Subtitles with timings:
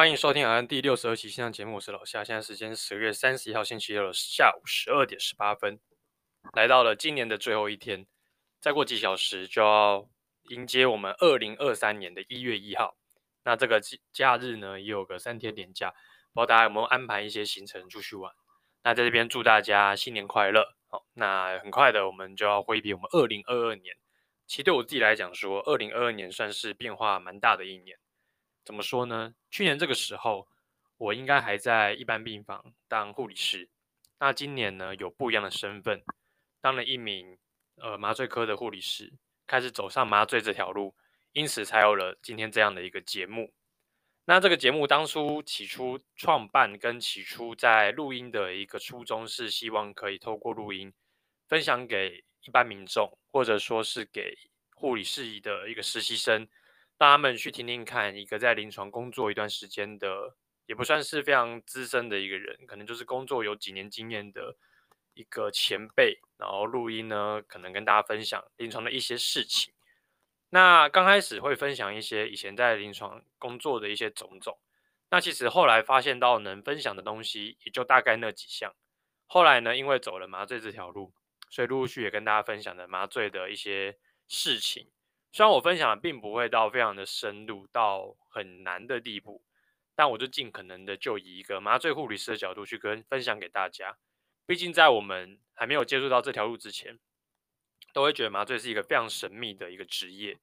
[0.00, 2.24] 欢迎收听好像第六十二期线上节目，我是老夏。
[2.24, 5.78] 现在时间十月三十一号星期六下午十二点十八分，
[6.54, 8.06] 来到了今年的最后一天，
[8.62, 10.08] 再过几小时就要
[10.48, 12.96] 迎接我们二零二三年的一月一号。
[13.44, 13.78] 那这个
[14.10, 15.90] 假日呢，也有个三天连假，
[16.32, 18.32] 不知道大家有没有安排一些行程出去玩？
[18.82, 20.76] 那在这边祝大家新年快乐。
[20.88, 23.94] 好，那很快的我们就要挥别我们二零二二年。
[24.46, 27.98] 其实对我自己来讲说，二零二二年算是变化蛮大的一年。
[28.70, 29.34] 怎么说呢？
[29.50, 30.46] 去年这个时候，
[30.96, 33.68] 我应该还在一般病房当护理师。
[34.20, 36.04] 那今年呢，有不一样的身份，
[36.60, 37.36] 当了一名
[37.78, 39.12] 呃麻醉科的护理师，
[39.44, 40.94] 开始走上麻醉这条路，
[41.32, 43.52] 因此才有了今天这样的一个节目。
[44.26, 50.94] 那这个节目当初起初创办跟起初在录音的一个初衷是希望可以透过录音
[51.48, 54.38] 分享给一般民众，或者说是给
[54.76, 56.46] 护理事宜的一个实习生。
[57.00, 60.36] 让他们去听听看，一个在临床工作一段时间的，
[60.66, 64.54] 也不算是非常资深的一个人，可能就是工作有几年经验的
[65.14, 69.72] 一个前辈，然后录音呢，可能跟大家分享临床的一些事情。
[70.50, 74.58] 那刚开始会分享一些以前在临床工作的一些种种，
[75.08, 78.74] 那其实后来发现到能分享的东西也就大概那几项。
[79.26, 81.14] 后来呢，因为走了麻醉这条路，
[81.48, 83.96] 所以陆陆续续也跟大家分享了麻醉的一些
[84.28, 84.90] 事情。
[85.32, 89.44] 虽然我分享的并不会到非常的深入到很难的地步，
[89.94, 93.96] 但我就尽可能的就以一个麻醉护理师的角度去跟分享给大家。
[94.44, 96.98] 毕竟在我们还没有接触到这条路之前，
[97.92, 100.36] 都会觉得麻醉是一个非常神秘的一个职业。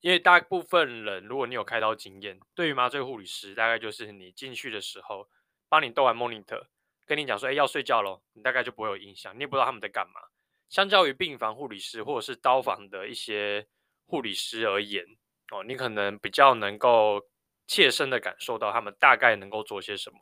[0.00, 5.28] 因为大部分人，如果你有开刀经验，对于麻醉护理师，大概就是你进去的时候，
[5.68, 6.66] 帮你逗完 monitor，
[7.06, 10.20] 跟你讲说，哎，要睡觉喽，你大概就不会有印象，你也不知道他们在干嘛。
[10.68, 13.68] 相较于病房护理师或者是刀房的一些。
[14.06, 15.04] 护理师而言，
[15.50, 17.20] 哦，你可能比较能够
[17.66, 20.18] 切身的感受到他们大概能够做些什么。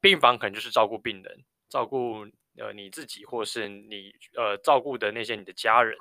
[0.00, 2.26] 病房可能就是照顾病人，照顾
[2.58, 5.98] 呃你自己，或是你呃照顾的那些你的家人。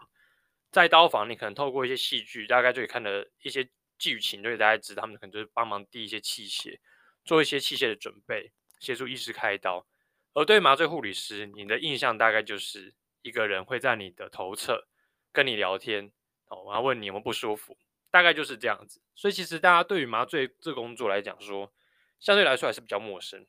[0.72, 3.68] 在刀房，你可能透过一些戏剧，大概就可以看的一些
[3.98, 6.78] 剧情，就可以大家知道他们可能就是帮忙递一些器械，
[7.24, 9.88] 做一些器械的准备，协助医师开刀。
[10.34, 14.86] 而对麻醉护理师，你的印象大概就是一个人会在你的头侧
[15.32, 16.12] 跟你聊天。
[16.48, 17.78] 哦，我要问你有没有不舒服，
[18.12, 19.02] 大概就是这样子。
[19.16, 21.74] 所以其实大家对于麻醉这工作来讲说，
[22.20, 23.46] 相对来说还是比较陌生，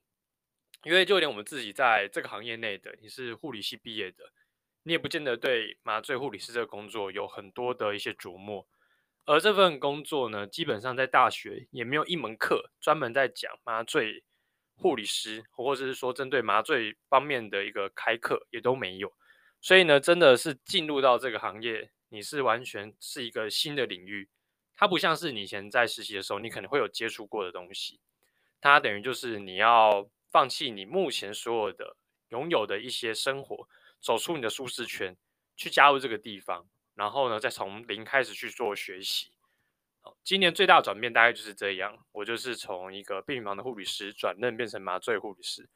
[0.82, 4.32] 因为就连我们自己在这个行业内的，你是护理系毕业的，
[4.84, 8.66] 你也不见得对麻醉护理师这个工作有很多的一些琢磨。
[9.24, 14.22] 而这份工作呢，基本上在大学也没有一门课专门在讲麻醉
[14.76, 19.12] 护理师，或者是说针对麻醉方面的一个开课也都没有。
[19.60, 21.90] 所以呢，真的是进入到这个行业。
[22.08, 24.28] 你是完全是一个新的领域，
[24.76, 28.00] 它不像是你以前在实习的时候，你可能会有接触过的东西。
[28.60, 31.96] 它等于就是你要放弃你目前所有的
[32.28, 33.68] 拥有的一些生活，
[34.00, 35.16] 走出你的舒适圈，
[35.56, 39.32] 去加入这个地方，然后呢，再从零开始去做学习。
[40.00, 45.68] 好，今年最大的转变大概就是这样，我就是从一个病房的护理师转任变成麻醉护理师。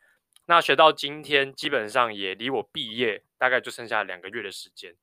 [0.46, 4.96] 那学到今天，基本上也离我毕业大概就剩下两个月的时间。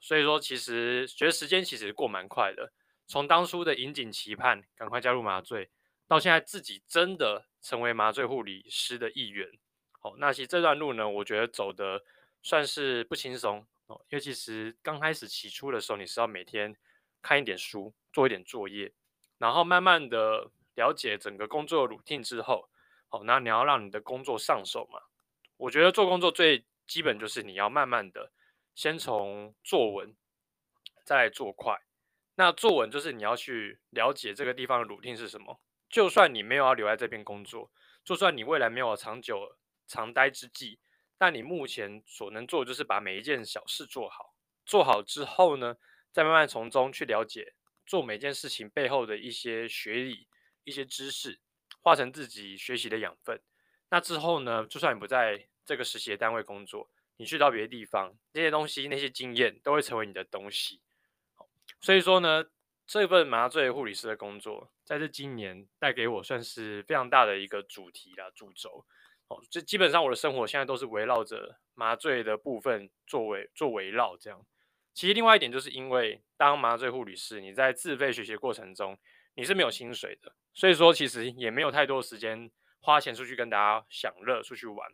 [0.00, 2.72] 所以说，其实觉得时间其实过蛮快的。
[3.06, 5.70] 从当初的引颈期盼，赶快加入麻醉，
[6.08, 9.46] 到现在自己真的成为麻醉护理师的一员。
[9.92, 12.02] 好，那其实这段路呢，我觉得走的
[12.42, 14.00] 算是不轻松哦。
[14.10, 16.74] 因为其实刚开始起初的时候，你是要每天
[17.20, 18.90] 看一点书，做一点作业，
[19.36, 22.68] 然后慢慢的了解整个工作的 routine 之后，
[23.08, 24.98] 好，那你要让你的工作上手嘛。
[25.58, 28.32] 我觉得做工作最基本就是你要慢慢的。
[28.74, 30.14] 先从做稳，
[31.04, 31.80] 再做快。
[32.36, 35.60] 那做稳就是你要去了解这个地方的鲁定是什么。
[35.88, 37.70] 就算你没有要留在这边工作，
[38.04, 40.80] 就算你未来没有长久长待之计，
[41.16, 44.34] 但你目前所能做的就是把每一件小事做好。
[44.66, 45.76] 做好之后呢，
[46.10, 47.54] 再慢慢从中去了解
[47.86, 50.26] 做每件事情背后的一些学理、
[50.64, 51.38] 一些知识，
[51.80, 53.40] 化成自己学习的养分。
[53.90, 56.90] 那之后呢，就算你不在这个实习的单位工作。
[57.16, 60.80] 你去到别的地方，那些东西、那些经验都会成为你的东西。
[61.80, 62.44] 所以说呢，
[62.86, 68.84] 这份麻醉护理师的工作，在这今年带给我算是非常大的一个主题啦、主轴。
[69.28, 74.44] 哦，这基本上我的生活现在都是围绕着麻醉的部分作为做围绕这样。
[74.92, 78.98] 其实另外一点就是因为当麻醉护理师，你在自费学习过程中，
[79.34, 82.50] 你是没有薪水的，所以说其实也没有太多时间
[82.80, 84.92] 花钱出去跟大家享乐、出去玩。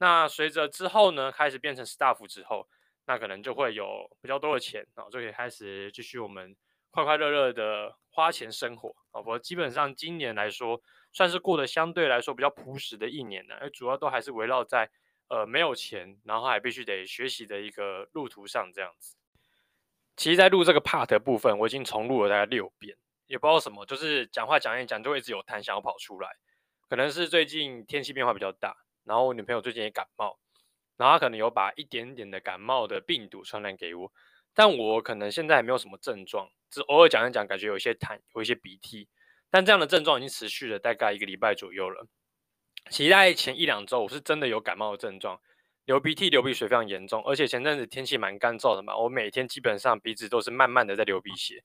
[0.00, 2.66] 那随着之后呢，开始变成 staff 之后，
[3.04, 6.56] 那可能就会有比较多的钱，然后就可以开始继续我们
[6.90, 9.20] 快快乐乐的花钱生活啊。
[9.26, 10.80] 我基本上今年来说，
[11.12, 14.90] 算是过得相对来说比较朴实的一年呢，而主要都还是围绕在
[15.28, 19.16] 呃没有钱，然后还必须得学习的一个路途上这样子。
[20.16, 22.96] 其实，在录这个 part 部分，我已经重录了大概六遍，
[23.26, 26.30] 也不知道什么，就是讲话讲一讲就会一直有痰想要跑出来，
[26.88, 28.76] 可能是最近天气变化比较大，
[29.10, 30.38] 然后我女朋友最近也感冒，
[30.96, 34.12] 然后她可能有把一点点的感冒的病毒传染给我，
[34.54, 39.08] 但我可能现在也没有什么症状，只偶尔讲一讲，感觉有一些痰，有一些鼻涕。
[39.50, 42.06] 但这样的症状已经持续了大概一个礼拜左右了。
[42.88, 45.40] 其实在前一两周，我是真的有感冒的症状，
[45.86, 51.64] 流鼻涕、流鼻水非常严重，而且前阵子天气蛮干燥的嘛，我每天基本上鼻子都是慢慢的在流鼻血。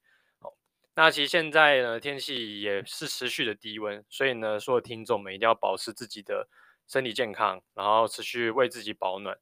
[0.96, 6.48] 那其实现在呢，天气也是持续的低温，所以呢，所有听众们一定要保持自己的
[6.88, 9.38] 身体健康，然后持续为自己保暖。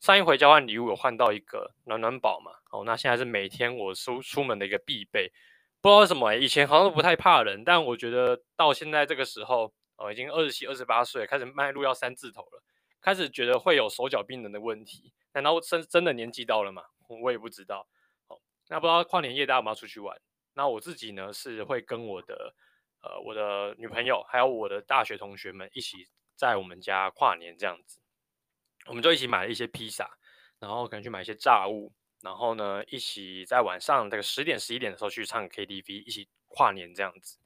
[0.00, 5.32] 上一回交换礼物有换到一个暖暖宝嘛，哦，那现在是每天我出出门的一个必备。
[5.80, 12.62] 不知道为什么、以前好像不太怕人，但我觉得到现在这个时候，哦，已经二十七、二十八岁，开始迈入要三字头了，
[13.00, 15.12] 开始觉得会有手脚冰冷的问题。
[15.32, 16.82] 难道真真的年纪到了吗？
[17.22, 17.86] 我也不知道。
[18.26, 20.16] 哦，那不知道跨年夜大家有没有出去玩？
[20.54, 22.54] 那我自己呢，是会跟我的
[23.00, 26.08] 呃我的女朋友，还有我的大学同学们一起
[26.38, 28.00] 在我们家跨年这样子。
[28.86, 30.08] 我们就一起买了一些披萨，
[30.60, 31.92] 然后可能去买一些炸物。
[32.22, 37.38] 然后呢，一起在晚上这个十点十一点的时候去唱 KTV，一起跨年这样子。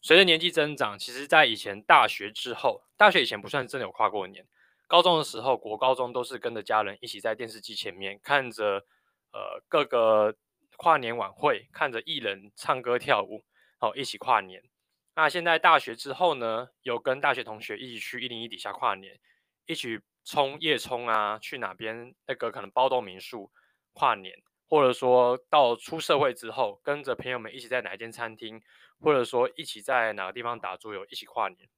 [0.00, 4.46] 随着年纪增长，其实，在以前大学之后，大学以前不算真的有跨过年。
[4.86, 8.84] 高中的时候，国高中都是跟着家人一起在电视机前面看着
[9.32, 10.36] 呃各个
[10.76, 13.44] 跨年晚会，看着艺人唱歌跳舞，
[13.78, 14.62] 好一起跨年。
[15.14, 19.20] 那现在大学之后呢，有跟大学同学一起去一零一底下跨年，
[19.66, 23.50] 一起冲夜冲啊，去哪边那个可能包栋民宿。
[23.94, 28.62] 跨年，或者说到出社会之后，跟着朋友们一起在哪一间餐厅，
[28.98, 31.68] 或者说一起在哪个地方打桌游，一起跨年。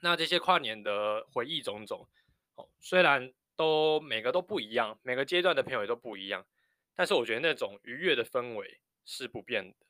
[0.00, 2.08] 那这些跨年的回忆种种，
[2.54, 6.46] 哦，虽然都每个都不一样，每个阶段的朋友都不一样，
[6.94, 9.83] 但是我觉得那种愉悦的氛围是不变的。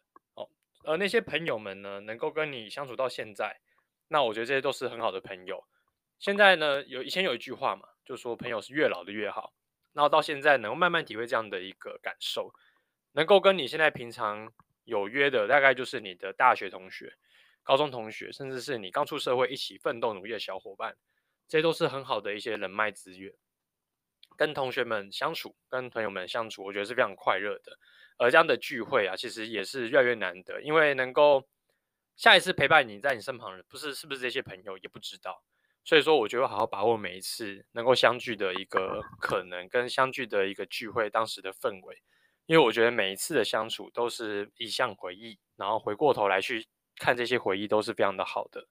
[0.85, 3.61] 而那些朋友们呢，能够跟你相处到现在，
[4.09, 5.65] 那我觉得这些都是很好的朋友。
[6.19, 9.55] 现在呢，有以前有一句话嘛，就说朋友是越老的越好。
[9.93, 12.53] 然后到现在能够慢慢体会这样的一个感受，
[13.13, 14.53] 能够跟你现在平常
[14.83, 17.15] 有约的，大概就是你的大学同学、
[17.63, 20.97] 高中同学，甚至是你刚出社会一起奋斗努力的小伙伴，
[21.47, 23.33] 这些都是很好的一些人脉资源。
[24.37, 27.79] 跟同学们相处，跟朋友们相处，我觉得是非常快乐的。
[28.17, 31.45] 而这样的聚会啊，其实也是越来越难得，因为能够
[32.17, 35.43] 下一次陪伴你在你身旁的，不是是不是这些朋友也不知道。
[35.85, 42.03] 所以说，我觉得好好把握每一次能够相聚的一个可能，跟相聚的一个聚会当时的氛围，
[42.47, 48.67] 因为我觉得每一次的相处都是一项回忆，然后回过头来去看这些回忆都是非常的好的。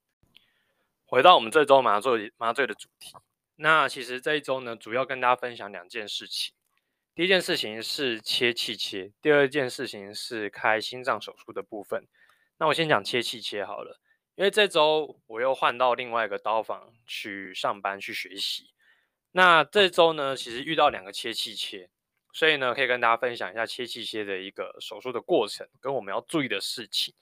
[1.06, 3.13] 回到我们这周麻醉麻醉的主题，
[3.57, 6.56] 那其实这一周呢，主要跟大家分享两件事情。
[7.15, 12.07] 第一件事情是切气切，第二件事情是开心脏手术的部分。
[12.57, 14.00] 那我先讲切气切好了。
[14.36, 18.71] 因为这周我又换到另外一个刀房去上班去学习，
[19.31, 21.92] 那这周呢，其实遇到两个切气切，
[22.33, 27.13] 所以呢，可以跟大家分享一下切气切的一个手术的过程跟我们要注意的事情。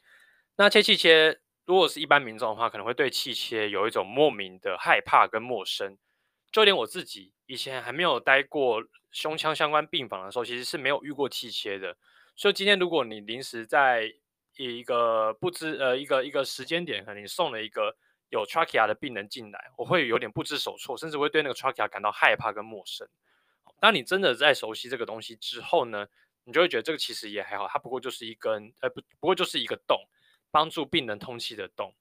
[0.55, 5.97] 那切气切如果是一般民众的话，可能会对气切有一种莫名的害怕跟陌生，
[6.51, 11.95] 就连我自己以前还没有待过胸腔相关病房的时候，其实是没有遇过气切的。
[12.35, 14.13] 所以今天如果你临时在
[14.57, 17.95] 一个不知呃一个一个时间点，可能你送了一个
[18.29, 23.07] 有 trachea 的病人进来，我会有点不知所措，甚至会对那个 trachea 感到害怕跟陌生。
[23.79, 26.07] 当你真的在熟悉这个东西之后呢，
[26.43, 29.97] 你就会觉得这个其实也还好，它不过就是一根呃不不过就是一个洞，
[30.51, 31.93] 帮助病人通气的洞。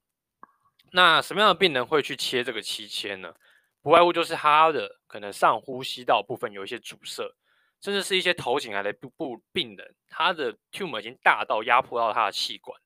[0.93, 3.35] 那什么样的病人会去切这个气切呢？
[3.83, 7.35] 不外乎就是他的可能上呼吸道部分有一些阻塞。
[7.83, 12.79] 甚至是一些头颈癌的部部病人，他的 tumor 已经大到压迫到他的气管，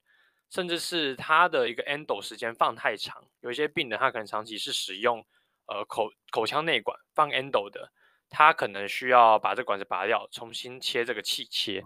[0.51, 3.27] 甚至是他的一个 endo 时间放太长。
[3.41, 5.19] 有一些病人他可能长期是使用
[5.67, 7.91] 呃口口腔内管放 endo 的，
[8.31, 11.85] 他可能需要把这管子拔掉，重新切这个气切。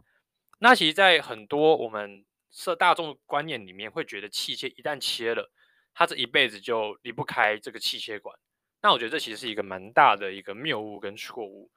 [0.59, 5.51] 那其实，在很多我们社大众观念里面，会觉得气切一旦切了，
[5.95, 8.39] 他这一辈子就离不开这个气切管。
[8.81, 11.71] 那我觉得这其实是一个蛮大的一个谬误跟错误。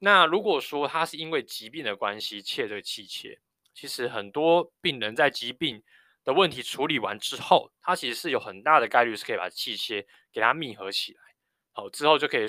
[0.00, 3.38] 那如果说他是因为疾病的关系切这个气切，
[3.74, 5.82] 其实很多病人在疾病
[6.24, 11.20] 的问题处理完之后，他其实是有很大的概率是可以把气切给它密合起来，
[11.72, 12.46] 好之后就可以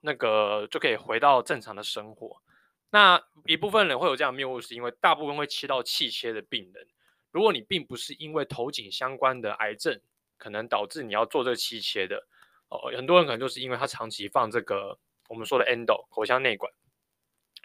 [0.00, 2.42] 那个就可以回到正常的生活。
[2.90, 6.86] 那一部分人会有这样谬误，是因为大部分会切到气切的病人，
[7.30, 10.00] 如果你并不是因为头颈相关的癌症，
[10.36, 12.26] 可能导致你要做这个气切的，
[12.70, 14.98] 哦，很多人可能就是因为他长期放这个
[15.28, 16.72] 我们说的 endo 口腔内管，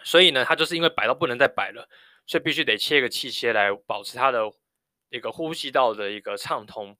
[0.04, 1.88] 所以呢，他就是因为摆到不能再摆了，
[2.28, 4.52] 所以必须得切一个气切来保持他的
[5.10, 6.98] 一个呼吸道的一个畅通。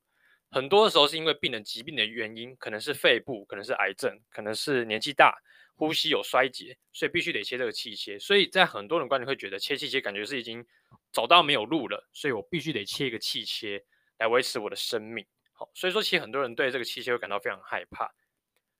[0.50, 5.38] 很多的时候是因为病人疾病的原因，可能是肺部，可能是癌症，可能是年纪大。
[5.78, 8.18] 呼吸有衰竭，所以必须得切这个气切。
[8.18, 10.66] 所以在很多人观点会觉得切气切感觉是已经
[11.12, 13.84] 走到没有路了，所以我必须得切一个气切
[14.18, 15.26] 来维持我的生命。
[15.58, 18.14] 好，所以说其实很多人对这个气切会感到非常害怕。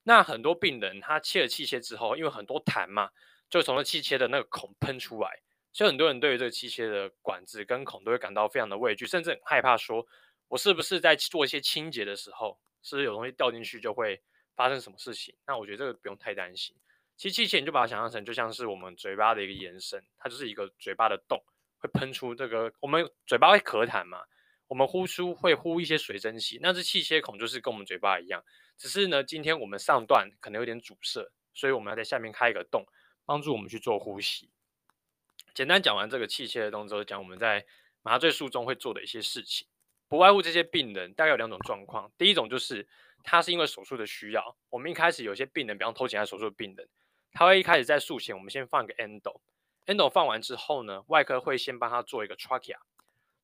[0.04, 3.10] 那很多病人他切了气切之后，因为很多痰嘛，
[3.50, 5.40] 就从那气切的那个孔喷出来，
[5.74, 10.06] 所以很多人对于这个气切的管子跟孔都会感到非常的畏惧，甚至很害怕说，
[10.48, 14.22] 我是不是在做一些清洁的时候，是不是有东西掉进去就会
[14.56, 15.34] 发生什么事情？
[15.48, 16.76] 那我觉得这个不用太担心。
[17.18, 21.42] 其实气切你就把它想象成就像是我们嘴巴的一个延伸，它就是一个嘴巴的洞，
[21.78, 22.72] 会喷出这个。
[22.82, 24.22] 我们嘴巴会咳痰嘛，
[24.68, 28.44] 我们呼出会呼一些水蒸气，那这气切孔就是跟我们嘴巴一样，
[28.78, 32.86] 只是呢，今天我们上段可能有点阻塞，所以我们要在下面开一个洞，
[33.26, 34.50] 帮助我们去做呼吸。
[35.54, 37.66] 简单讲完这个气切的动作，讲我们在
[38.02, 39.68] 麻醉术中会做的一些事情，
[40.08, 42.88] 不外乎这些病人大概有两种状况，第一种就是
[43.24, 46.90] 他是因为手术的需要，我们一开始有些病人，比方头颈癌手术的病人。
[47.38, 52.78] 他会一开始在术前，我们先放一个 endo，endo 放完之后呢，外科会先帮他做一个 trachea。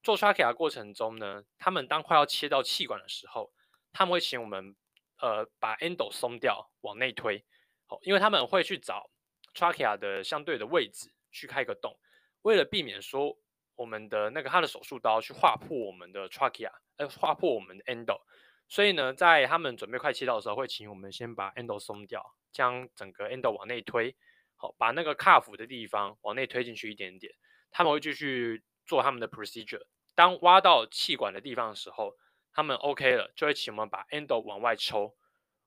[0.03, 3.51] 做 trachea 的过程中呢，他们当快要切到气管的时候，
[3.91, 4.75] 他们会请我们
[5.19, 7.45] 呃把 endo 松掉，往内推。
[7.85, 9.09] 好，因为他们会去找
[9.53, 11.97] trachea 的相对的位置去开个洞，
[12.41, 13.37] 为了避免说
[13.75, 18.21] 我们的那个他的手术刀去划破我们的 trachea，呃划破我们的 endo。
[18.67, 22.35] 所以呢，在他们准备快切到的时候，会请我们先把 endo 松掉。
[22.53, 24.13] 将整个 endo 往内推，
[24.57, 27.33] 好，把那个 cuff 的地方往内推进去一点点。
[27.71, 29.83] 他们会继续做他们的 procedure。
[30.15, 32.13] 当挖到气管的地方的时候，
[32.51, 35.15] 他们 OK 了，就会请我们把 endo 往外抽。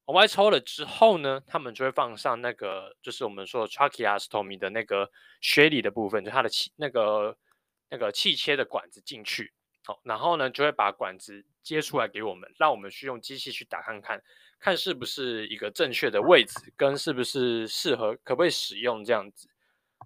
[0.05, 7.35] 往外抽了之后呢，他们就会放上那个，就是我们说的 tracheostomy 的那个学理的部分，就它的气那个
[7.89, 9.55] 那个气切的管子进去。
[9.87, 14.23] 好，然后呢，就会把管子接出来给我们，让我们去用机器去打看看。
[14.61, 19.49] 看是不是一个正确的位置，跟是不是适合，可不可以使用这样子。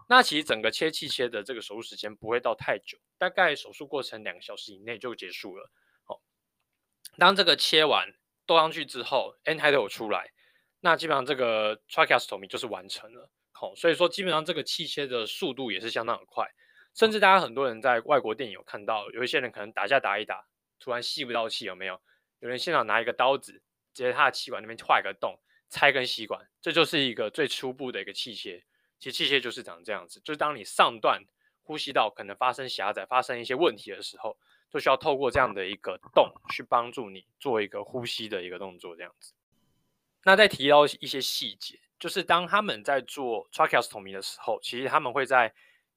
[0.09, 5.71] 那其实整个切气切的这个手术时间不会到太久，大概手术过程两个小时以内就结束了。
[6.03, 6.21] 好，
[7.17, 8.13] 当这个切完
[8.45, 10.33] 兜上去之后，end 还有出来，
[10.81, 13.31] 那基本上这个 tracheostomy 就是完成了。
[13.53, 16.49] 好，所以说基本上这个气切的速度也是相当的快，
[16.95, 20.47] 甚至大家很多人在外国电影有看到，有一些人可能打架打一打，
[20.81, 22.01] 突然吸不到气，有没有？
[22.41, 23.63] 有人现场拿一个刀子。
[23.95, 28.65] 直接他的气管那边画一个洞，拆根吸管，这就是一个最初步的一个气切。
[28.99, 31.23] 其实器械就是长这样子，就是当你上段
[31.63, 34.37] 呼吸道可能发生狭窄、发生一些问题的时候，
[34.71, 39.33] 就需要透过这样的一个洞去帮助你做一个呼吸的一个动作，这样子。
[40.25, 45.55] 那再提到一些细节，就是当他们在做 tracheostomy 的时候，其实他们会在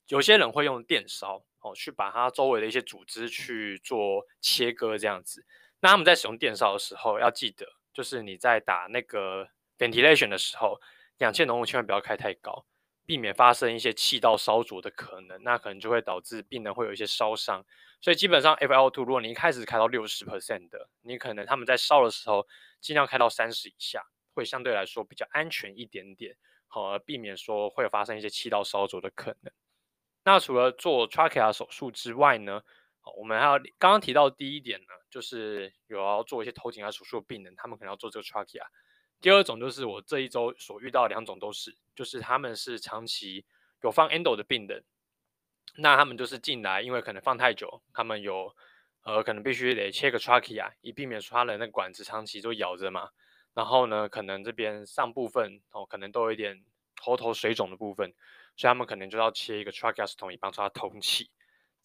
[0.08, 5.46] 有些人会用电烧哦，去把它周围的一些组织去做切割，这样子。
[5.80, 7.66] 那他们在使用电烧的时候，要记得。
[7.94, 10.80] 就是你在打那个 ventilation 的时候，
[11.18, 12.66] 氧气浓度千万不要开太高，
[13.06, 17.66] 避免发生一些气道烧灼的可能，那可能就会导致病人会有一些烧伤。
[18.00, 22.48] 所以基本上，FL two，如果你一开始开到六十 percent 的，你可能他们在烧的时候
[22.80, 24.04] 尽量开到三十以下，
[24.34, 26.36] 会相对来说比较安全一点点，
[26.68, 29.52] 好，而避免说会有发生一些气道烧灼的可能。
[30.24, 32.62] 那除了做 trachea 手术之外呢，
[33.02, 38.64] 好，我们还要刚刚提到第一点呢，就是有要做一些头颈癌手术的病人，他们可能要做这个 trachea。
[39.22, 43.46] 第二种就是我这一周所遇到两种都是，就是他们是长期
[43.84, 44.84] 有放 endo 的病人，
[45.76, 48.54] 那他们就是进来，因为可能放太久，他们有
[49.04, 53.10] 呃可能必须得切个 trachea，以避免说他的那管子长期都咬着嘛。
[53.54, 56.64] 然后呢，可能这边上部分哦，可能都有一点
[57.02, 58.14] 喉头水肿的部分，
[58.56, 61.30] 所以他们可能就要切一个 tracheostomy，帮助他通气。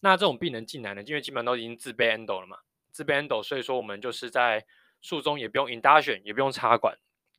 [0.01, 2.59] 那这种病人进来呢，因为基本上都已经自备 endo 了嘛，
[2.93, 4.65] 自备 endo，所以说我们就是在
[5.01, 6.97] 术中也不用 induction，也不用插管，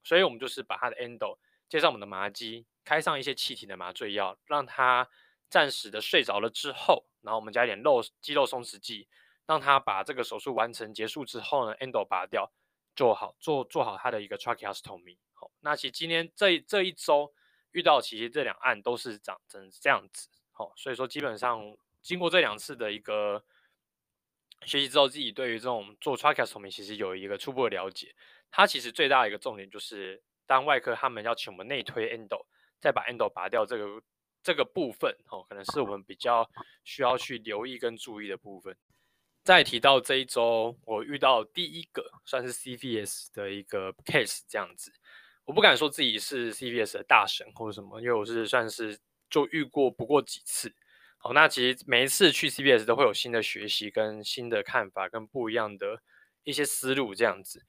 [0.08, 1.38] 所以我们就是把他的 endo
[1.68, 5.10] 接上我们的麻机，开上一些气体的麻醉药，让他
[5.50, 9.10] 暂时的睡着了之后，然后我们加一点肉肌肉松弛剂，
[9.46, 12.50] 让他把这个手术完成结束之后呢，endo 拔掉，
[12.96, 15.18] 做好做做好他的一个 tracheostomy。
[15.34, 17.34] 好，那其实今天这这一周
[17.72, 21.76] 遇到其实这两案都是长成这样子，好，所以说基本上。
[22.04, 23.44] 经过这两次的一个
[24.66, 28.16] 学习之后，自己对于这种做 tracheostomy 其实有一个初步的了解。
[28.58, 32.44] 它其实最大的一个重点就是，当外科他们要请我们内推 endo，
[32.80, 34.02] 再把 endo 拔掉，这个
[34.42, 36.50] 这个部分哦，可能是我们比较
[36.84, 38.76] 需要去留意跟注意的部分。
[39.44, 44.92] 再提到这一周，我遇到第一个算是 CVS 的一个 case 这样子，
[45.46, 48.98] 我不敢说自己是 CVS 的大神或者什么，因为我是算是
[49.30, 50.74] 就遇过不过几次。
[51.20, 56.02] 好，那其实每一次去 CVS 都会有新的学习跟新的看法跟不一样的
[56.44, 57.64] 一些思路这样子。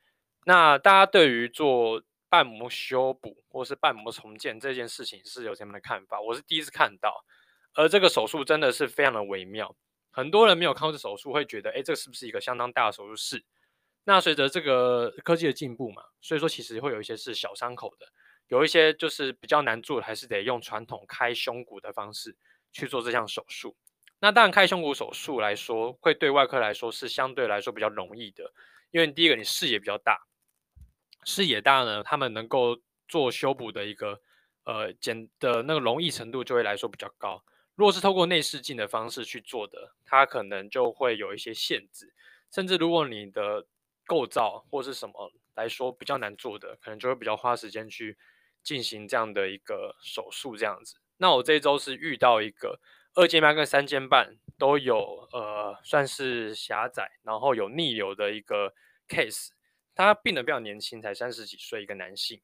[0.49, 6.19] 那大家对于做瓣膜修补或是瓣膜重建这件事情是有什么样的看法？
[6.23, 7.23] 我是第一次看到，
[7.75, 9.76] 而这个手术真的是非常的微妙。
[10.11, 13.45] 很多人没有看过这手术，会觉得，哎，这是不是一个相当大的手术室？
[14.05, 18.07] 那随着这个科技的进步嘛，所以说其实会有一些是小伤口的，
[18.47, 22.35] 有一些就是比较难做，还是得用传统开胸骨的方式
[22.73, 23.76] 去做这项手术。
[24.19, 28.50] 那当然，开胸骨手术来说，会对外科来说是相对来说比较容易的，
[28.93, 30.19] 因为第一个你视野比较大，
[31.25, 34.20] 视野大呢，他们能够做修补的一个
[34.64, 37.42] 呃简的那个容易程度就会来说比较高。
[37.75, 42.12] 如果是透过内视镜的方式去做的，它可能就会有一些限制，
[42.50, 43.66] 甚至如果你的
[44.06, 48.18] 构造或是什么来说比较难做的，可能就会比较花时间去
[48.62, 50.96] 进行这样的一个手术这样子。
[51.18, 52.80] 那我这一周是遇到一个
[53.14, 58.75] 二尖瓣跟三尖瓣都有呃算是狭窄，然后有逆流的一个
[59.08, 59.50] case，
[59.99, 62.40] 他病人比较年轻，才三十几岁，一个男性。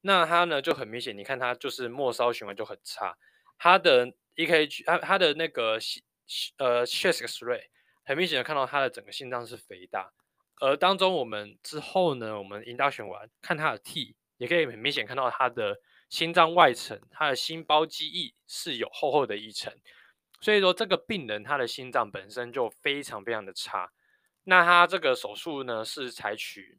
[0.00, 3.16] 那他呢就很明显，你看他就是末梢循环就很差，
[3.56, 4.12] 他的。
[4.38, 5.80] EKG，他他的那个
[6.58, 7.62] 呃 chest X-ray
[8.04, 10.12] 很明显的看到他的整个心脏是肥大，
[10.60, 19.74] 而当中我们之后呢，我们引导选完看他的 T，也可以很明显看到他的心脏外层，他的心包积液是有厚厚的一层，
[20.40, 23.90] 所以说这个病人他的心脏本身就非常非常的差。
[24.48, 26.78] 那他这个手术呢是采取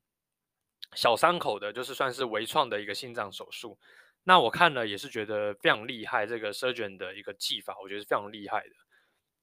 [0.96, 3.78] 小伤口的，就是算是微创的一个心脏手术。
[4.24, 8.76] 那我看了也是觉得非常厉害，这个 surgeon 的一个技法，我觉得是非常厉害的。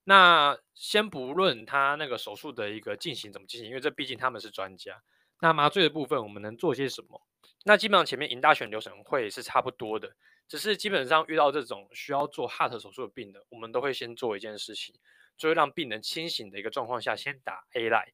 [0.03, 5.01] 那先不论他那个手术的一个进行怎么进行，因为这毕竟他们是专家。
[5.41, 7.23] 那麻醉的部分我们能做些什么？
[7.65, 10.17] 那基本上前面赢大选流程会是差不多的，
[10.49, 14.97] 只是基本上遇到这种需要做 heart 手术的病人，我们都会先做一件事情，
[15.37, 18.13] 就会让病人清醒的一个状况下先打 A-Line。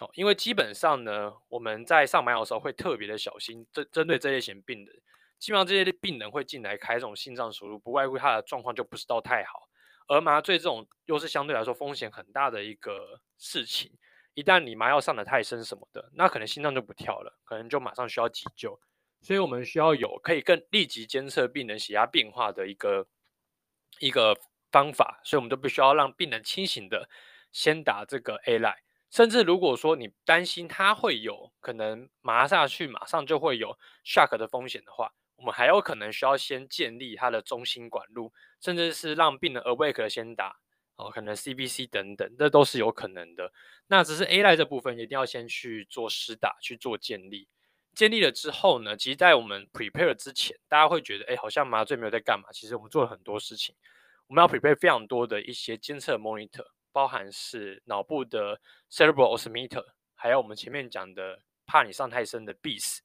[0.00, 5.02] 哦，因为基本上呢，我们在上麻药的时候会特别的小心，针针对这类型病人。
[5.38, 9.68] 基本上这些病人会进来开这种心脏手术，不外乎他的状况就不是到太好，
[10.08, 13.92] 而麻醉这种又是相对来说风险很大的一个事情。
[14.34, 18.80] 一旦你麻药上得太深什么的，那可能心脏就不跳了，可能就马上需要急救。
[19.20, 23.08] 所以我们需要有可以更立即监测病人血压变化的一个
[23.98, 24.36] 一个
[24.70, 27.08] 方法，所以我们都必须要让病人清醒的
[27.52, 28.74] 先打这个 ali。
[29.10, 40.56] 甚至如果说你担心他会有可能麻下去马上就会有 shock 的风险的话，我们还有可能需要先建立他的中心管路，甚至是让病人 awake 先打
[40.96, 43.52] 哦，可能 CBC 等等，这都是有可能的。
[43.86, 47.48] 那只是 ali 这部分一定要先去做施打，去做建立。
[47.94, 52.50] 建立了之后呢，其实在我们 prepare 之前，大家会觉得，哎，好像麻醉没有在干嘛。
[52.52, 53.74] 其实我们做了很多事情，
[54.28, 58.60] 我们要 prepare 非常多的一些监测 monitor，包含是脑部的
[58.90, 62.98] cerebral osmeter，还有我们前面讲的怕你上太深的 Beats。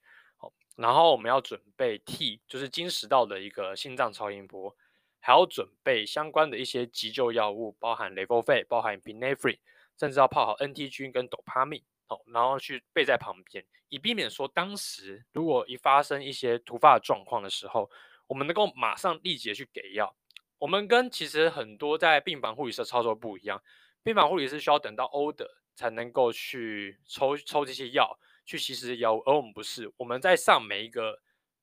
[0.76, 4.76] 然后我们要准备 T，就是经食道的一个心脏超音波，
[5.20, 9.62] 还要准备相关的一些急救药物，包含 Levophed，包含 p i n e f r i n e
[9.98, 17.90] 甚至要泡好 NT 菌跟 Dopamine，哦，然后去备在旁边，以避免说当时如果一发生一些突发的状况的时候，
[18.26, 20.14] 我们能够马上立即去给药。
[20.64, 23.62] 我们跟其实很多在病房护理师操作不一样，
[24.02, 28.18] 病房护理师需要等到 order 才能够去抽抽这些药。
[28.46, 31.18] 去吸食药物，而我们不是，我们在上每一个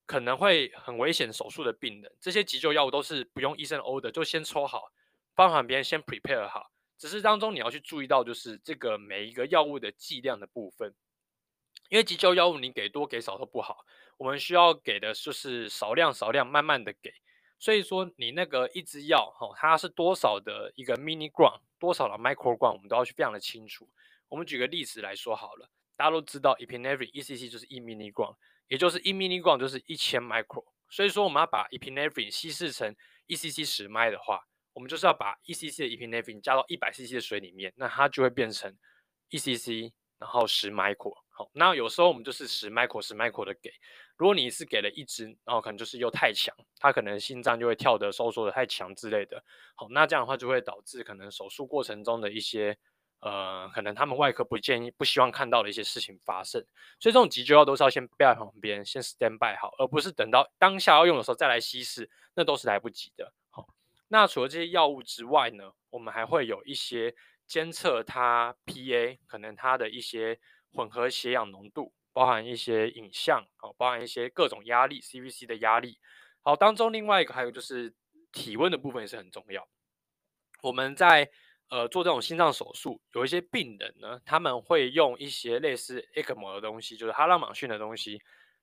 [0.07, 4.91] 可能会很危险手术的病人，这些急救药物都是不用医生 order 就先抽好，
[5.35, 6.71] 帮旁边人先 prepare 好。
[6.97, 10.95] 只是当中你要去注意到，就是这个每一个药物的剂量的部分，
[11.91, 13.85] 因为急救药物你给多给少都不好，
[14.17, 17.13] 我们需要给的就是少量少量慢慢的给。
[17.61, 23.89] 所以说你那个一支药哈，它是多少的一个 mini gram，多少的 microgram，我们都要去非常的清楚。
[24.29, 25.71] 我们举个例子来说好了。
[25.97, 28.35] 大家都知道，epinephrine ECC 就是一 mini gram，
[28.69, 30.65] 也就是一 mini gram 就是一千 micro。
[30.89, 32.97] 所以说，我们要把 epinephrine 稀释成
[33.29, 34.41] ECC 十 m 的话，
[34.73, 38.75] 我们就是要把 ECC 的 epinephrine 加到一百 cc 的水里面，那它就会变成
[39.29, 41.13] ECC，然后十 micro。
[41.29, 43.71] 好，那有时候我们就是十 micro 十 micro 的给。
[44.21, 49.43] 如果你是给了一支，然后可能就是又太强，它可能心脏就会跳得收缩的太强之类的。
[49.75, 52.77] 好，那这样的话就会导致可能手术过程中的一些。
[53.23, 56.59] 呃，可能他们外科不建议、不希望看到的一些事情发生，
[56.99, 63.31] 所以这种急救药都是要先备在旁边，先 stand by 好，而不是等到当下要用的时候再来稀释，那都是来不及的。
[63.51, 63.69] 好，
[64.09, 67.15] 那除了这些药物之外呢，我们还会有一些
[67.47, 70.41] 监测它 PA 可能它的一些
[70.73, 75.99] 混合血氧浓度，包含一些影像，哦，包含一些各种压力 CVC 的压力。
[76.43, 77.95] 好，当中另外一个还有就是
[78.33, 79.69] 体温的部分也是很重要。
[80.63, 81.31] 我们在
[81.69, 88.21] 呃做这种心脏手术，有一些病人呢，他们会用一些类似 ECMO 的东西，就是哈拉玛逊的东西，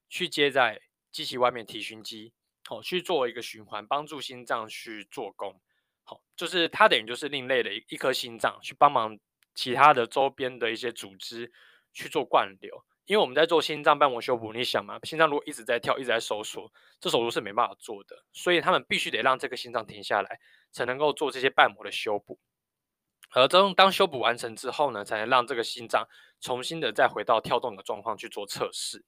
[0.10, 0.82] 去接在
[1.12, 2.34] 机器外面体循机，
[2.66, 5.62] 好、哦、去做一个循环，帮助心脏去做功。
[6.04, 9.20] 好、就是它等于就是另类的一颗心脏，去帮忙
[9.54, 11.52] 其他的周边的一些组织
[11.94, 12.86] 去做灌流。
[13.08, 18.24] 因为我们在做心脏瓣膜修补，你想嘛，心脏如果一直在跳，一直在收缩，这手术是没办法做的。
[18.34, 20.40] 所以他们必须得让这个心脏停下来，
[20.72, 22.38] 才能够做这些瓣膜的修补。
[23.32, 26.06] 而当当修补完成之后呢，才能让这个心脏
[26.42, 29.04] 重新的再回到跳动的状况去做测试。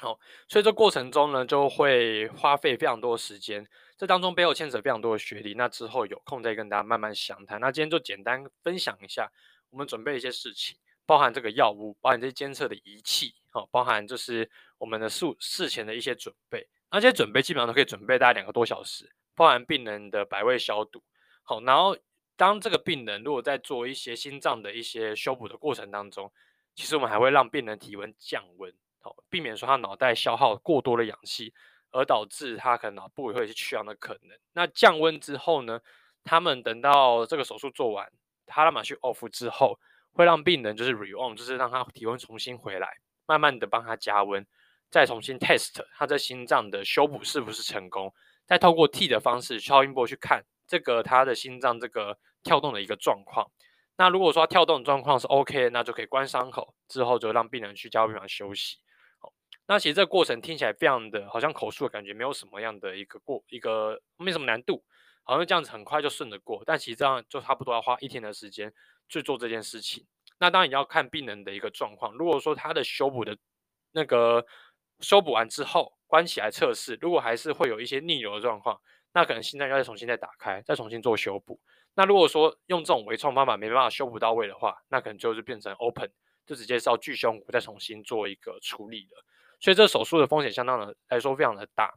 [0.00, 5.52] 好，所以这过程中呢，就会花费非常多的时间，这当中背后牵扯非常多的学历。
[5.54, 7.60] 那之后有空再跟大家慢慢详谈。
[7.60, 9.30] 那今天就简单分享一下
[9.70, 10.76] 我们准备一些事情。
[11.06, 21.02] 包含这个药物，包含这些监测的仪器，好，包含就是我们的术事前的一些准备，那这些准备基本上都可以准备大概两个多小时，包含病人的百味消毒，
[21.42, 21.96] 好，然后
[22.36, 26.32] 当这个病人如果在做一些心脏的一些修补的过程当中，
[26.74, 31.52] 其实我们还会让病人体温降温，好，避免说他脑袋消耗过多的氧气，
[31.90, 34.38] 而导致他可能脑部也会有一些缺氧的可能。
[34.54, 35.80] 那降温之后呢，
[36.24, 38.10] 他们等到这个手术做完，
[38.46, 39.78] 他拉马去 off 之后。
[40.14, 42.88] 会让病人就是 re-on，就是让他体温重新回来，
[43.26, 44.46] 慢慢的帮他加温，
[44.90, 48.14] 再重新 test 他这心脏的修补是不是成功，
[48.46, 53.50] 再透过 T 的方式超音波去看这个他的心脏这个跳动的一个状况。
[53.96, 58.78] 那如果说跳动状况是 OK，那就可以关伤口，之后就让病人去加护病房休息。
[59.18, 59.32] 好，
[59.66, 64.84] 那其实这个过程听起来非常的好像口述的感觉，没有什么样的一个过一个没什么难度，
[65.22, 68.72] 好像这样子很快就顺着过，但其实这样就差不多要花一天的时间。
[69.08, 70.06] 去做这件事情，
[70.38, 72.12] 那当然也要看病人的一个状况。
[72.14, 73.36] 如果说他的修补的
[73.92, 74.44] 那个
[75.00, 78.80] 修补完之后关起来测试，如果还是会有一些逆流的状况，
[79.12, 81.60] 那可能心脏要再重新再打开，再重新做修补。
[81.94, 86.10] 那如果说用这种微创方法没办法修补到位的话，那可能就是变成 open，
[86.44, 89.24] 就直接是要巨胸骨再重新做一个处理了。
[89.60, 91.94] 所以这手术的风险相当的来说非常的大，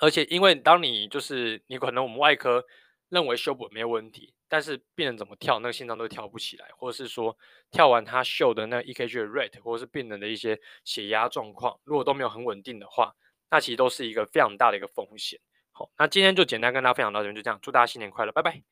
[0.00, 2.64] 而且因为当你就是你可能我们外科
[3.08, 4.34] 认为修补没有问题。
[4.48, 7.36] 但是病人怎么跳，那个心脏都跳不起来，或者是说
[7.70, 13.14] 跳完他秀的那 EKG 的 rate，或者是病人的一些血压状况，如果都没有很稳定的话，
[13.50, 15.40] 那其实都是一个非常大的一个风险。
[15.72, 18.62] 好，那今天就简单跟大家分享到这边，就这样，祝大家新年快乐，拜拜。